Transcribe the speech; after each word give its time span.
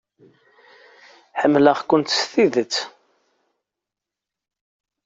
Ḥemmleɣ-kent 1.41 2.11
s 2.19 2.21
tidet. 2.31 2.75